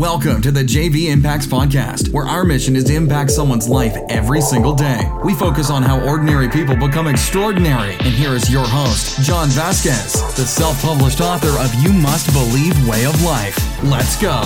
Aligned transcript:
Welcome 0.00 0.40
to 0.40 0.50
the 0.50 0.62
JV 0.62 1.10
Impacts 1.10 1.46
Podcast, 1.46 2.10
where 2.10 2.24
our 2.24 2.42
mission 2.42 2.74
is 2.74 2.84
to 2.84 2.94
impact 2.94 3.30
someone's 3.30 3.68
life 3.68 3.94
every 4.08 4.40
single 4.40 4.74
day. 4.74 4.98
We 5.22 5.34
focus 5.34 5.68
on 5.68 5.82
how 5.82 6.00
ordinary 6.08 6.48
people 6.48 6.74
become 6.74 7.06
extraordinary. 7.06 7.92
And 7.92 8.06
here 8.06 8.30
is 8.30 8.50
your 8.50 8.64
host, 8.66 9.20
John 9.20 9.48
Vasquez, 9.48 10.14
the 10.36 10.46
self 10.46 10.80
published 10.80 11.20
author 11.20 11.50
of 11.60 11.74
You 11.84 11.92
Must 11.92 12.32
Believe 12.32 12.88
Way 12.88 13.04
of 13.04 13.22
Life. 13.22 13.58
Let's 13.84 14.18
go. 14.18 14.40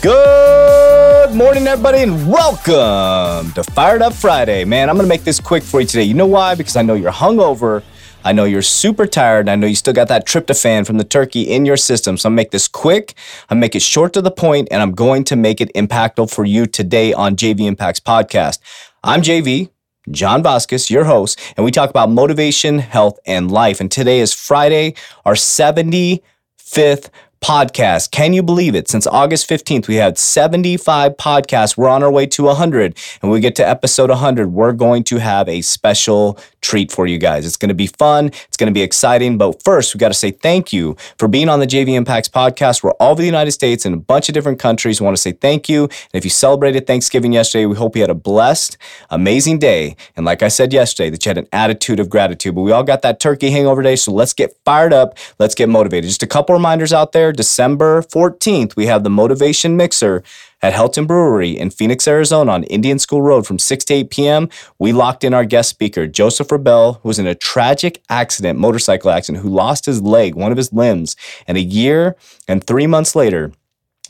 Good 0.00 1.34
morning, 1.34 1.66
everybody, 1.66 2.04
and 2.04 2.30
welcome 2.30 3.50
to 3.54 3.64
Fired 3.72 4.02
Up 4.02 4.12
Friday. 4.12 4.64
Man, 4.64 4.88
I'm 4.88 4.94
gonna 4.94 5.08
make 5.08 5.24
this 5.24 5.40
quick 5.40 5.64
for 5.64 5.80
you 5.80 5.88
today. 5.88 6.04
You 6.04 6.14
know 6.14 6.26
why? 6.26 6.54
Because 6.54 6.76
I 6.76 6.82
know 6.82 6.94
you're 6.94 7.10
hungover. 7.10 7.82
I 8.24 8.32
know 8.32 8.44
you're 8.44 8.62
super 8.62 9.06
tired. 9.06 9.48
I 9.48 9.56
know 9.56 9.66
you 9.66 9.74
still 9.74 9.92
got 9.92 10.08
that 10.08 10.26
tryptophan 10.26 10.86
from 10.86 10.98
the 10.98 11.04
turkey 11.04 11.42
in 11.42 11.66
your 11.66 11.76
system. 11.76 12.16
So 12.16 12.28
I'm 12.28 12.34
make 12.34 12.52
this 12.52 12.68
quick. 12.68 13.14
I'm 13.50 13.58
make 13.58 13.74
it 13.74 13.82
short 13.82 14.12
to 14.12 14.22
the 14.22 14.30
point, 14.30 14.68
and 14.70 14.80
I'm 14.80 14.92
going 14.92 15.24
to 15.24 15.36
make 15.36 15.60
it 15.60 15.72
impactful 15.74 16.32
for 16.32 16.44
you 16.44 16.66
today 16.66 17.12
on 17.12 17.34
JV 17.34 17.66
Impacts 17.66 18.00
Podcast. 18.00 18.60
I'm 19.02 19.22
JV. 19.22 19.70
John 20.10 20.42
Vasquez, 20.42 20.90
your 20.90 21.04
host, 21.04 21.38
and 21.56 21.64
we 21.64 21.70
talk 21.70 21.88
about 21.88 22.10
motivation, 22.10 22.80
health, 22.80 23.20
and 23.24 23.52
life. 23.52 23.80
And 23.80 23.88
today 23.88 24.18
is 24.18 24.32
Friday, 24.32 24.94
our 25.24 25.34
75th 25.34 27.08
podcast. 27.42 28.12
Can 28.12 28.32
you 28.32 28.42
believe 28.42 28.74
it? 28.74 28.88
Since 28.88 29.06
August 29.06 29.50
15th, 29.50 29.88
we 29.88 29.96
had 29.96 30.16
75 30.16 31.16
podcasts. 31.16 31.76
We're 31.76 31.88
on 31.88 32.02
our 32.02 32.10
way 32.10 32.24
to 32.26 32.44
100. 32.44 32.84
And 32.84 33.22
when 33.22 33.32
we 33.32 33.40
get 33.40 33.56
to 33.56 33.68
episode 33.68 34.10
100, 34.10 34.52
we're 34.52 34.72
going 34.72 35.02
to 35.04 35.18
have 35.18 35.48
a 35.48 35.60
special 35.60 36.38
treat 36.62 36.92
for 36.92 37.06
you 37.06 37.18
guys. 37.18 37.44
It's 37.44 37.56
going 37.56 37.68
to 37.68 37.74
be 37.74 37.88
fun. 37.88 38.28
It's 38.28 38.56
going 38.56 38.68
to 38.68 38.72
be 38.72 38.82
exciting. 38.82 39.36
But 39.36 39.62
first, 39.62 39.92
we 39.92 39.98
got 39.98 40.08
to 40.08 40.14
say 40.14 40.30
thank 40.30 40.72
you 40.72 40.96
for 41.18 41.26
being 41.26 41.48
on 41.48 41.58
the 41.58 41.66
JV 41.66 41.94
Impacts 41.94 42.28
podcast. 42.28 42.82
We're 42.82 42.92
all 42.92 43.12
over 43.12 43.20
the 43.20 43.26
United 43.26 43.50
States 43.50 43.84
and 43.84 43.94
a 43.94 43.98
bunch 43.98 44.28
of 44.28 44.34
different 44.34 44.58
countries. 44.58 45.00
We 45.00 45.04
want 45.04 45.16
to 45.16 45.20
say 45.20 45.32
thank 45.32 45.68
you. 45.68 45.84
And 45.84 46.14
if 46.14 46.24
you 46.24 46.30
celebrated 46.30 46.86
Thanksgiving 46.86 47.32
yesterday, 47.32 47.66
we 47.66 47.76
hope 47.76 47.96
you 47.96 48.02
had 48.02 48.10
a 48.10 48.14
blessed, 48.14 48.78
amazing 49.10 49.58
day. 49.58 49.96
And 50.16 50.24
like 50.24 50.42
I 50.42 50.48
said 50.48 50.72
yesterday, 50.72 51.10
that 51.10 51.26
you 51.26 51.30
had 51.30 51.38
an 51.38 51.48
attitude 51.52 51.98
of 51.98 52.08
gratitude. 52.08 52.54
But 52.54 52.62
we 52.62 52.72
all 52.72 52.84
got 52.84 53.02
that 53.02 53.18
turkey 53.20 53.50
hangover 53.50 53.82
day. 53.82 53.96
So 53.96 54.12
let's 54.12 54.32
get 54.32 54.56
fired 54.64 54.92
up. 54.92 55.18
Let's 55.38 55.54
get 55.54 55.68
motivated. 55.68 56.08
Just 56.08 56.22
a 56.22 56.26
couple 56.26 56.54
reminders 56.54 56.92
out 56.92 57.12
there. 57.12 57.31
December 57.32 58.02
14th, 58.02 58.76
we 58.76 58.86
have 58.86 59.04
the 59.04 59.10
Motivation 59.10 59.76
Mixer 59.76 60.22
at 60.62 60.72
Helton 60.72 61.06
Brewery 61.06 61.58
in 61.58 61.70
Phoenix, 61.70 62.06
Arizona 62.06 62.52
on 62.52 62.64
Indian 62.64 62.98
School 62.98 63.22
Road 63.22 63.46
from 63.46 63.58
6 63.58 63.84
to 63.86 63.94
8 63.94 64.10
p.m. 64.10 64.48
We 64.78 64.92
locked 64.92 65.24
in 65.24 65.34
our 65.34 65.44
guest 65.44 65.70
speaker, 65.70 66.06
Joseph 66.06 66.52
Rebel, 66.52 67.00
who 67.02 67.08
was 67.08 67.18
in 67.18 67.26
a 67.26 67.34
tragic 67.34 68.02
accident, 68.08 68.58
motorcycle 68.58 69.10
accident, 69.10 69.42
who 69.42 69.50
lost 69.50 69.86
his 69.86 70.00
leg, 70.00 70.34
one 70.34 70.52
of 70.52 70.56
his 70.56 70.72
limbs, 70.72 71.16
and 71.46 71.58
a 71.58 71.62
year 71.62 72.16
and 72.46 72.64
three 72.64 72.86
months 72.86 73.16
later, 73.16 73.52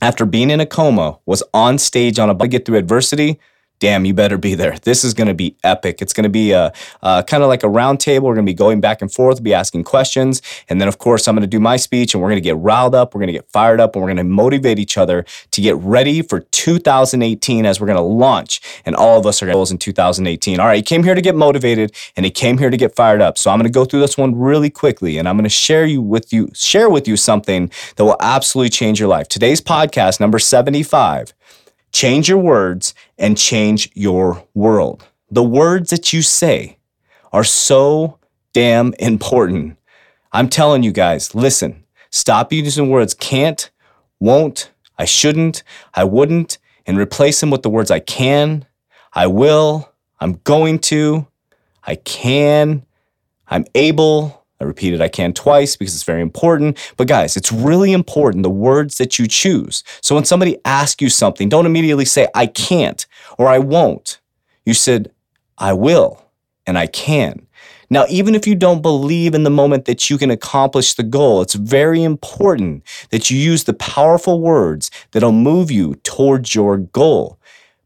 after 0.00 0.26
being 0.26 0.50
in 0.50 0.60
a 0.60 0.66
coma, 0.66 1.18
was 1.26 1.42
on 1.54 1.78
stage 1.78 2.18
on 2.18 2.28
a 2.28 2.34
to 2.36 2.48
get 2.48 2.66
through 2.66 2.76
adversity 2.76 3.38
damn, 3.82 4.04
you 4.04 4.14
better 4.14 4.38
be 4.38 4.54
there. 4.54 4.78
This 4.78 5.02
is 5.02 5.12
going 5.12 5.26
to 5.26 5.34
be 5.34 5.56
epic. 5.64 6.00
It's 6.00 6.12
going 6.12 6.22
to 6.22 6.30
be 6.30 6.52
a, 6.52 6.72
a 7.02 7.24
kind 7.26 7.42
of 7.42 7.48
like 7.48 7.64
a 7.64 7.68
round 7.68 7.98
table. 7.98 8.28
We're 8.28 8.36
going 8.36 8.46
to 8.46 8.50
be 8.50 8.54
going 8.54 8.80
back 8.80 9.02
and 9.02 9.12
forth, 9.12 9.42
be 9.42 9.52
asking 9.52 9.82
questions. 9.82 10.40
And 10.68 10.80
then, 10.80 10.86
of 10.86 10.98
course, 10.98 11.26
I'm 11.26 11.34
going 11.34 11.40
to 11.40 11.48
do 11.48 11.58
my 11.58 11.76
speech 11.76 12.14
and 12.14 12.22
we're 12.22 12.28
going 12.28 12.40
to 12.40 12.48
get 12.48 12.56
riled 12.58 12.94
up. 12.94 13.12
We're 13.12 13.18
going 13.18 13.26
to 13.26 13.32
get 13.32 13.50
fired 13.50 13.80
up 13.80 13.96
and 13.96 14.02
we're 14.04 14.06
going 14.06 14.18
to 14.18 14.24
motivate 14.24 14.78
each 14.78 14.96
other 14.96 15.24
to 15.50 15.60
get 15.60 15.74
ready 15.78 16.22
for 16.22 16.38
2018 16.38 17.66
as 17.66 17.80
we're 17.80 17.88
going 17.88 17.96
to 17.96 18.02
launch. 18.02 18.60
And 18.86 18.94
all 18.94 19.18
of 19.18 19.26
us 19.26 19.42
are 19.42 19.50
goals 19.50 19.72
in 19.72 19.78
2018. 19.78 20.60
All 20.60 20.66
right, 20.66 20.76
he 20.76 20.82
came 20.82 21.02
here 21.02 21.16
to 21.16 21.20
get 21.20 21.34
motivated 21.34 21.92
and 22.16 22.24
he 22.24 22.30
came 22.30 22.58
here 22.58 22.70
to 22.70 22.76
get 22.76 22.94
fired 22.94 23.20
up. 23.20 23.36
So 23.36 23.50
I'm 23.50 23.58
going 23.58 23.66
to 23.66 23.76
go 23.76 23.84
through 23.84 24.00
this 24.00 24.16
one 24.16 24.38
really 24.38 24.70
quickly 24.70 25.18
and 25.18 25.28
I'm 25.28 25.34
going 25.34 25.42
to 25.42 25.50
share 25.50 25.86
you 25.86 26.00
with 26.00 26.32
you, 26.32 26.50
share 26.54 26.88
with 26.88 27.08
you 27.08 27.16
something 27.16 27.68
that 27.96 28.04
will 28.04 28.16
absolutely 28.20 28.70
change 28.70 29.00
your 29.00 29.08
life. 29.08 29.26
Today's 29.26 29.60
podcast, 29.60 30.20
number 30.20 30.38
75 30.38 31.34
Change 31.92 32.28
your 32.28 32.38
words 32.38 32.94
and 33.18 33.36
change 33.36 33.90
your 33.94 34.44
world. 34.54 35.06
The 35.30 35.42
words 35.42 35.90
that 35.90 36.12
you 36.12 36.22
say 36.22 36.78
are 37.32 37.44
so 37.44 38.18
damn 38.52 38.94
important. 38.94 39.76
I'm 40.32 40.48
telling 40.48 40.82
you 40.82 40.92
guys, 40.92 41.34
listen, 41.34 41.84
stop 42.10 42.52
using 42.52 42.88
words 42.90 43.14
can't, 43.14 43.70
won't, 44.20 44.70
I 44.98 45.04
shouldn't, 45.04 45.62
I 45.94 46.04
wouldn't, 46.04 46.58
and 46.86 46.98
replace 46.98 47.40
them 47.40 47.50
with 47.50 47.62
the 47.62 47.70
words 47.70 47.90
I 47.90 48.00
can, 48.00 48.66
I 49.12 49.26
will, 49.26 49.92
I'm 50.20 50.40
going 50.44 50.78
to, 50.80 51.26
I 51.84 51.96
can, 51.96 52.84
I'm 53.48 53.66
able, 53.74 54.41
I 54.62 54.64
repeated 54.64 55.00
I 55.02 55.08
can 55.08 55.32
twice 55.32 55.76
because 55.76 55.94
it's 55.94 56.04
very 56.04 56.22
important. 56.22 56.78
But 56.96 57.08
guys, 57.08 57.36
it's 57.36 57.50
really 57.50 57.92
important 57.92 58.44
the 58.44 58.50
words 58.50 58.98
that 58.98 59.18
you 59.18 59.26
choose. 59.26 59.82
So 60.00 60.14
when 60.14 60.24
somebody 60.24 60.56
asks 60.64 61.02
you 61.02 61.08
something, 61.08 61.48
don't 61.48 61.66
immediately 61.66 62.04
say, 62.04 62.28
I 62.32 62.46
can't 62.46 63.04
or 63.38 63.48
I 63.48 63.58
won't. 63.58 64.20
You 64.64 64.74
said, 64.74 65.10
I 65.58 65.72
will 65.72 66.24
and 66.64 66.78
I 66.78 66.86
can. 66.86 67.48
Now, 67.90 68.06
even 68.08 68.36
if 68.36 68.46
you 68.46 68.54
don't 68.54 68.82
believe 68.82 69.34
in 69.34 69.42
the 69.42 69.50
moment 69.50 69.84
that 69.86 70.08
you 70.08 70.16
can 70.16 70.30
accomplish 70.30 70.94
the 70.94 71.02
goal, 71.02 71.42
it's 71.42 71.54
very 71.54 72.04
important 72.04 72.84
that 73.10 73.30
you 73.30 73.36
use 73.36 73.64
the 73.64 73.74
powerful 73.74 74.40
words 74.40 74.90
that'll 75.10 75.32
move 75.32 75.70
you 75.72 75.96
towards 75.96 76.54
your 76.54 76.78
goal. 76.78 77.38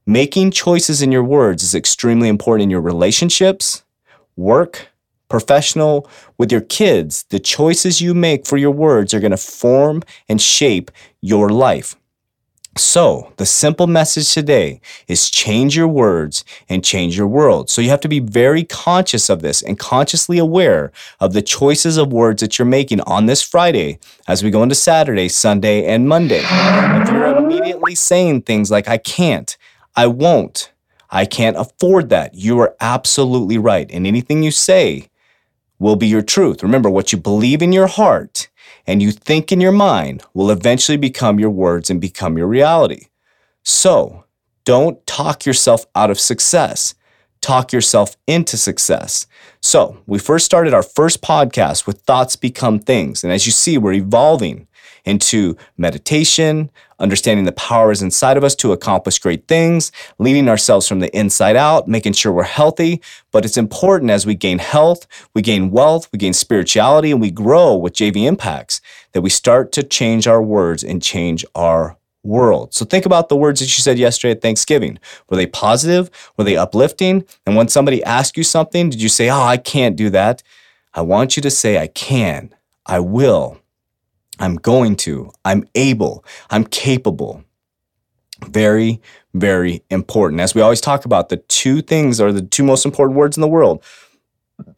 Making 0.04 0.50
choices 0.50 1.00
in 1.00 1.10
your 1.10 1.24
words 1.24 1.62
is 1.62 1.74
extremely 1.74 2.28
important 2.28 2.64
in 2.64 2.70
your 2.70 2.82
relationships, 2.82 3.82
work, 4.36 4.88
professional, 5.28 6.08
with 6.38 6.52
your 6.52 6.60
kids, 6.60 7.24
the 7.30 7.38
choices 7.38 8.00
you 8.00 8.14
make 8.14 8.46
for 8.46 8.56
your 8.56 8.70
words 8.70 9.12
are 9.12 9.20
going 9.20 9.30
to 9.30 9.36
form 9.36 10.02
and 10.28 10.40
shape 10.40 10.90
your 11.20 11.48
life. 11.48 11.96
So, 12.78 13.32
the 13.38 13.46
simple 13.46 13.86
message 13.86 14.34
today 14.34 14.82
is 15.08 15.30
change 15.30 15.74
your 15.74 15.88
words 15.88 16.44
and 16.68 16.84
change 16.84 17.16
your 17.16 17.26
world. 17.26 17.70
So, 17.70 17.80
you 17.80 17.88
have 17.88 18.02
to 18.02 18.08
be 18.08 18.20
very 18.20 18.64
conscious 18.64 19.30
of 19.30 19.40
this 19.40 19.62
and 19.62 19.78
consciously 19.78 20.36
aware 20.36 20.92
of 21.18 21.32
the 21.32 21.40
choices 21.40 21.96
of 21.96 22.12
words 22.12 22.42
that 22.42 22.58
you're 22.58 22.66
making 22.66 23.00
on 23.02 23.24
this 23.24 23.42
Friday 23.42 23.98
as 24.28 24.44
we 24.44 24.50
go 24.50 24.62
into 24.62 24.74
Saturday, 24.74 25.30
Sunday, 25.30 25.86
and 25.86 26.06
Monday. 26.06 26.42
If 26.44 27.10
you're 27.10 27.36
immediately 27.38 27.94
saying 27.94 28.42
things 28.42 28.70
like, 28.70 28.88
I 28.88 28.98
can't, 28.98 29.56
I 29.94 30.06
won't, 30.08 30.70
I 31.08 31.24
can't 31.24 31.56
afford 31.56 32.10
that, 32.10 32.34
you 32.34 32.58
are 32.60 32.76
absolutely 32.80 33.56
right. 33.56 33.90
And 33.90 34.06
anything 34.06 34.42
you 34.42 34.50
say 34.50 35.08
will 35.78 35.96
be 35.96 36.06
your 36.06 36.22
truth. 36.22 36.62
Remember, 36.62 36.90
what 36.90 37.12
you 37.12 37.18
believe 37.18 37.62
in 37.62 37.72
your 37.72 37.86
heart 37.86 38.48
and 38.86 39.02
you 39.02 39.12
think 39.12 39.52
in 39.52 39.60
your 39.60 39.72
mind 39.72 40.22
will 40.34 40.50
eventually 40.50 40.96
become 40.96 41.38
your 41.38 41.50
words 41.50 41.90
and 41.90 42.00
become 42.00 42.38
your 42.38 42.46
reality. 42.46 43.06
So, 43.62 44.24
don't 44.64 45.04
talk 45.06 45.44
yourself 45.44 45.86
out 45.94 46.10
of 46.10 46.20
success. 46.20 46.94
Talk 47.40 47.72
yourself 47.72 48.16
into 48.26 48.56
success. 48.56 49.26
So, 49.60 49.98
we 50.06 50.18
first 50.18 50.44
started 50.44 50.74
our 50.74 50.82
first 50.82 51.22
podcast 51.22 51.86
with 51.86 52.00
Thoughts 52.02 52.36
Become 52.36 52.80
Things. 52.80 53.22
And 53.22 53.32
as 53.32 53.46
you 53.46 53.52
see, 53.52 53.78
we're 53.78 53.92
evolving 53.92 54.68
into 55.06 55.56
meditation, 55.78 56.70
understanding 56.98 57.44
the 57.44 57.52
power 57.52 57.92
is 57.92 58.02
inside 58.02 58.36
of 58.36 58.44
us 58.44 58.54
to 58.56 58.72
accomplish 58.72 59.18
great 59.18 59.46
things, 59.48 59.92
leading 60.18 60.48
ourselves 60.48 60.86
from 60.86 61.00
the 61.00 61.16
inside 61.16 61.56
out, 61.56 61.88
making 61.88 62.12
sure 62.12 62.32
we're 62.32 62.42
healthy. 62.42 63.00
But 63.30 63.44
it's 63.44 63.56
important 63.56 64.10
as 64.10 64.26
we 64.26 64.34
gain 64.34 64.58
health, 64.58 65.06
we 65.32 65.42
gain 65.42 65.70
wealth, 65.70 66.08
we 66.12 66.18
gain 66.18 66.32
spirituality, 66.32 67.10
and 67.10 67.20
we 67.20 67.30
grow 67.30 67.76
with 67.76 67.94
JV 67.94 68.26
Impacts 68.26 68.80
that 69.12 69.22
we 69.22 69.30
start 69.30 69.72
to 69.72 69.82
change 69.82 70.26
our 70.26 70.42
words 70.42 70.82
and 70.82 71.02
change 71.02 71.44
our 71.54 71.96
world. 72.22 72.74
So 72.74 72.84
think 72.84 73.06
about 73.06 73.28
the 73.28 73.36
words 73.36 73.60
that 73.60 73.66
you 73.66 73.82
said 73.82 73.98
yesterday 73.98 74.32
at 74.32 74.42
Thanksgiving. 74.42 74.98
Were 75.30 75.36
they 75.36 75.46
positive? 75.46 76.10
Were 76.36 76.44
they 76.44 76.56
uplifting? 76.56 77.24
And 77.46 77.56
when 77.56 77.68
somebody 77.68 78.02
asked 78.02 78.36
you 78.36 78.42
something, 78.42 78.90
did 78.90 79.00
you 79.00 79.08
say, 79.08 79.30
Oh, 79.30 79.42
I 79.42 79.56
can't 79.56 79.96
do 79.96 80.10
that? 80.10 80.42
I 80.92 81.02
want 81.02 81.36
you 81.36 81.42
to 81.42 81.50
say, 81.50 81.78
I 81.78 81.86
can, 81.86 82.54
I 82.86 83.00
will, 83.00 83.60
I'm 84.38 84.56
going 84.56 84.96
to, 84.96 85.30
I'm 85.44 85.68
able, 85.74 86.24
I'm 86.50 86.64
capable. 86.64 87.44
Very, 88.48 89.00
very 89.34 89.82
important. 89.90 90.40
As 90.40 90.54
we 90.54 90.60
always 90.60 90.80
talk 90.80 91.04
about, 91.04 91.30
the 91.30 91.38
two 91.38 91.80
things 91.80 92.20
are 92.20 92.32
the 92.32 92.42
two 92.42 92.64
most 92.64 92.84
important 92.84 93.16
words 93.16 93.36
in 93.36 93.40
the 93.40 93.48
world 93.48 93.82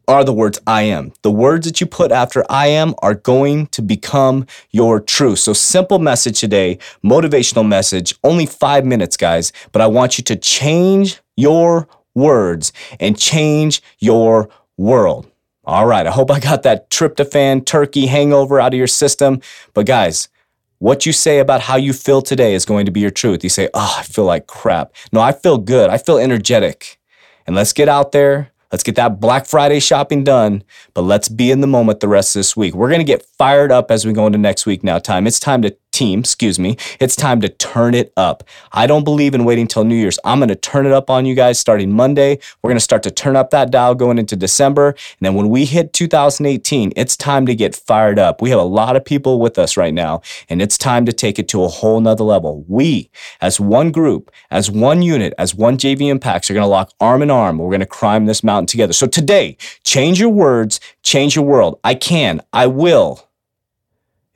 are 0.06 0.24
the 0.24 0.32
words 0.32 0.58
I 0.66 0.82
am. 0.82 1.12
The 1.22 1.30
words 1.30 1.66
that 1.66 1.80
you 1.80 1.86
put 1.86 2.10
after 2.10 2.44
I 2.48 2.68
am 2.68 2.94
are 3.02 3.14
going 3.14 3.66
to 3.68 3.82
become 3.82 4.46
your 4.70 5.00
truth. 5.00 5.38
So 5.38 5.52
simple 5.52 5.98
message 5.98 6.40
today, 6.40 6.78
motivational 7.04 7.66
message, 7.66 8.14
only 8.24 8.46
five 8.46 8.84
minutes, 8.84 9.16
guys, 9.16 9.52
but 9.72 9.82
I 9.82 9.86
want 9.86 10.18
you 10.18 10.24
to 10.24 10.36
change 10.36 11.20
your 11.36 11.88
words 12.14 12.72
and 12.98 13.18
change 13.18 13.82
your 13.98 14.48
world. 14.76 15.30
All 15.68 15.84
right, 15.84 16.06
I 16.06 16.10
hope 16.10 16.30
I 16.30 16.40
got 16.40 16.62
that 16.62 16.88
tryptophan 16.88 17.66
turkey 17.66 18.06
hangover 18.06 18.58
out 18.58 18.72
of 18.72 18.78
your 18.78 18.86
system. 18.86 19.42
But 19.74 19.84
guys, 19.84 20.30
what 20.78 21.04
you 21.04 21.12
say 21.12 21.40
about 21.40 21.60
how 21.60 21.76
you 21.76 21.92
feel 21.92 22.22
today 22.22 22.54
is 22.54 22.64
going 22.64 22.86
to 22.86 22.90
be 22.90 23.00
your 23.00 23.10
truth. 23.10 23.44
You 23.44 23.50
say, 23.50 23.68
oh, 23.74 23.96
I 23.98 24.02
feel 24.02 24.24
like 24.24 24.46
crap. 24.46 24.94
No, 25.12 25.20
I 25.20 25.32
feel 25.32 25.58
good. 25.58 25.90
I 25.90 25.98
feel 25.98 26.16
energetic. 26.16 26.98
And 27.46 27.54
let's 27.54 27.74
get 27.74 27.86
out 27.86 28.12
there. 28.12 28.50
Let's 28.72 28.82
get 28.82 28.96
that 28.96 29.20
Black 29.20 29.44
Friday 29.44 29.78
shopping 29.78 30.24
done, 30.24 30.64
but 30.94 31.02
let's 31.02 31.28
be 31.28 31.50
in 31.50 31.60
the 31.60 31.66
moment 31.66 32.00
the 32.00 32.08
rest 32.08 32.34
of 32.34 32.40
this 32.40 32.56
week. 32.56 32.74
We're 32.74 32.88
going 32.88 33.00
to 33.00 33.04
get 33.04 33.26
fired 33.36 33.70
up 33.70 33.90
as 33.90 34.06
we 34.06 34.14
go 34.14 34.26
into 34.26 34.38
next 34.38 34.64
week 34.64 34.82
now, 34.82 34.98
time. 34.98 35.26
It's 35.26 35.40
time 35.40 35.60
to 35.62 35.76
team, 35.98 36.20
excuse 36.20 36.60
me, 36.60 36.76
it's 37.00 37.16
time 37.16 37.40
to 37.40 37.48
turn 37.48 37.92
it 37.92 38.12
up. 38.16 38.44
I 38.70 38.86
don't 38.86 39.02
believe 39.02 39.34
in 39.34 39.44
waiting 39.44 39.66
till 39.66 39.82
New 39.82 39.96
Year's. 39.96 40.18
I'm 40.24 40.38
going 40.38 40.48
to 40.48 40.54
turn 40.54 40.86
it 40.86 40.92
up 40.92 41.10
on 41.10 41.26
you 41.26 41.34
guys 41.34 41.58
starting 41.58 41.90
Monday. 41.90 42.38
We're 42.62 42.68
going 42.68 42.76
to 42.76 42.80
start 42.80 43.02
to 43.02 43.10
turn 43.10 43.34
up 43.34 43.50
that 43.50 43.72
dial 43.72 43.96
going 43.96 44.16
into 44.16 44.36
December. 44.36 44.90
And 44.90 45.22
then 45.22 45.34
when 45.34 45.48
we 45.48 45.64
hit 45.64 45.92
2018, 45.92 46.92
it's 46.94 47.16
time 47.16 47.46
to 47.46 47.54
get 47.54 47.74
fired 47.74 48.18
up. 48.18 48.40
We 48.40 48.50
have 48.50 48.60
a 48.60 48.62
lot 48.62 48.94
of 48.94 49.04
people 49.04 49.40
with 49.40 49.58
us 49.58 49.76
right 49.76 49.92
now, 49.92 50.22
and 50.48 50.62
it's 50.62 50.78
time 50.78 51.04
to 51.06 51.12
take 51.12 51.40
it 51.40 51.48
to 51.48 51.64
a 51.64 51.68
whole 51.68 52.00
nother 52.00 52.22
level. 52.22 52.64
We, 52.68 53.10
as 53.40 53.58
one 53.58 53.90
group, 53.90 54.30
as 54.52 54.70
one 54.70 55.02
unit, 55.02 55.34
as 55.36 55.52
one 55.52 55.78
JV 55.78 56.08
Impacts, 56.08 56.48
are 56.48 56.54
going 56.54 56.62
to 56.62 56.68
lock 56.68 56.92
arm 57.00 57.22
in 57.22 57.30
arm. 57.30 57.58
We're 57.58 57.70
going 57.70 57.80
to 57.80 57.86
climb 57.86 58.26
this 58.26 58.44
mountain 58.44 58.66
together. 58.66 58.92
So 58.92 59.08
today, 59.08 59.56
change 59.82 60.20
your 60.20 60.30
words, 60.30 60.78
change 61.02 61.34
your 61.34 61.44
world. 61.44 61.80
I 61.82 61.96
can, 61.96 62.40
I 62.52 62.68
will. 62.68 63.28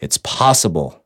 It's 0.00 0.18
possible. 0.18 1.01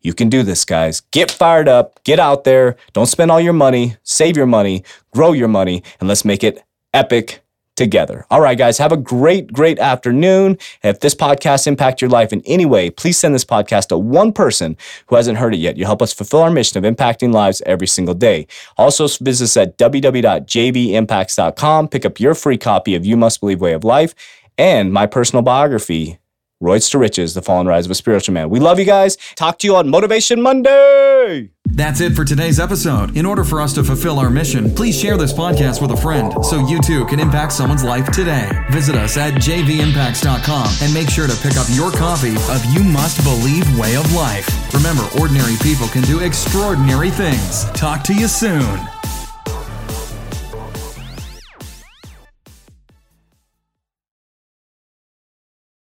You 0.00 0.14
can 0.14 0.28
do 0.28 0.42
this, 0.42 0.64
guys. 0.64 1.00
Get 1.10 1.30
fired 1.30 1.68
up, 1.68 2.02
get 2.04 2.20
out 2.20 2.44
there, 2.44 2.76
don't 2.92 3.06
spend 3.06 3.30
all 3.30 3.40
your 3.40 3.52
money, 3.52 3.96
save 4.02 4.36
your 4.36 4.46
money, 4.46 4.84
grow 5.12 5.32
your 5.32 5.48
money, 5.48 5.82
and 6.00 6.08
let's 6.08 6.24
make 6.24 6.44
it 6.44 6.62
epic 6.94 7.42
together. 7.78 8.26
All 8.30 8.40
right, 8.40 8.58
guys, 8.58 8.78
have 8.78 8.92
a 8.92 8.96
great, 8.96 9.52
great 9.52 9.78
afternoon. 9.78 10.58
If 10.82 10.98
this 11.00 11.14
podcast 11.14 11.66
impacted 11.66 12.00
your 12.02 12.10
life 12.10 12.32
in 12.32 12.42
any 12.44 12.66
way, 12.66 12.90
please 12.90 13.16
send 13.16 13.34
this 13.34 13.44
podcast 13.44 13.88
to 13.88 13.96
one 13.96 14.32
person 14.32 14.76
who 15.06 15.16
hasn't 15.16 15.38
heard 15.38 15.54
it 15.54 15.58
yet. 15.58 15.78
You 15.78 15.86
help 15.86 16.02
us 16.02 16.12
fulfill 16.12 16.42
our 16.42 16.50
mission 16.50 16.84
of 16.84 16.96
impacting 16.96 17.32
lives 17.32 17.62
every 17.64 17.86
single 17.86 18.14
day. 18.14 18.48
Also, 18.76 19.06
visit 19.24 19.44
us 19.44 19.56
at 19.56 19.78
www.jvimpacts.com. 19.78 21.88
Pick 21.88 22.04
up 22.04 22.20
your 22.20 22.34
free 22.34 22.58
copy 22.58 22.96
of 22.96 23.06
You 23.06 23.16
Must 23.16 23.40
Believe 23.40 23.60
Way 23.60 23.72
of 23.72 23.84
Life 23.84 24.14
and 24.58 24.92
my 24.92 25.06
personal 25.06 25.42
biography, 25.42 26.18
Roids 26.62 26.90
to 26.90 26.98
Riches, 26.98 27.34
The 27.34 27.42
Fall 27.42 27.60
and 27.60 27.68
Rise 27.68 27.84
of 27.84 27.92
a 27.92 27.94
Spiritual 27.94 28.34
Man. 28.34 28.50
We 28.50 28.58
love 28.58 28.80
you 28.80 28.84
guys. 28.84 29.16
Talk 29.36 29.60
to 29.60 29.66
you 29.68 29.76
on 29.76 29.88
Motivation 29.88 30.42
Monday. 30.42 31.50
That's 31.66 32.00
it 32.00 32.14
for 32.16 32.24
today's 32.24 32.58
episode. 32.58 33.16
In 33.16 33.24
order 33.26 33.44
for 33.44 33.60
us 33.60 33.72
to 33.74 33.84
fulfill 33.84 34.18
our 34.18 34.28
mission, 34.28 34.74
please 34.74 34.98
share 34.98 35.16
this 35.16 35.32
podcast 35.32 35.80
with 35.80 35.92
a 35.92 35.96
friend 35.96 36.44
so 36.44 36.66
you 36.66 36.80
too 36.80 37.04
can 37.04 37.20
impact 37.20 37.52
someone's 37.52 37.84
life 37.84 38.10
today. 38.10 38.50
Visit 38.70 38.96
us 38.96 39.16
at 39.16 39.34
jvimpacts.com 39.34 40.68
and 40.82 40.92
make 40.92 41.08
sure 41.08 41.28
to 41.28 41.36
pick 41.36 41.56
up 41.56 41.66
your 41.70 41.92
copy 41.92 42.34
of 42.34 42.64
You 42.74 42.82
Must 42.82 43.22
Believe 43.22 43.78
Way 43.78 43.94
of 43.94 44.12
Life. 44.12 44.48
Remember, 44.74 45.06
ordinary 45.20 45.54
people 45.62 45.86
can 45.86 46.02
do 46.02 46.18
extraordinary 46.20 47.10
things. 47.10 47.66
Talk 47.70 48.02
to 48.04 48.14
you 48.14 48.26
soon. 48.26 48.80